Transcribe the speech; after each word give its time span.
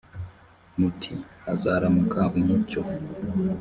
muti 0.79 1.11
hazaramuka 1.45 2.21
umucyo 2.39 2.81